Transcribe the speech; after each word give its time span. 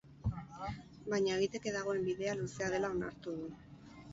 Baina 1.13 1.35
egiteke 1.35 1.73
dagoen 1.77 2.01
bidea 2.09 2.33
luzea 2.41 2.73
dela 2.77 2.93
onartu 2.99 3.37
du. 3.39 3.49